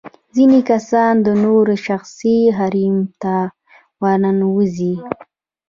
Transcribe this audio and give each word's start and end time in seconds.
ځينې 0.35 0.59
کسان 0.71 1.13
د 1.25 1.27
نورو 1.43 1.73
شخصي 1.87 2.37
حريم 2.57 2.95
ته 3.21 3.35
ورننوزي. 4.01 4.95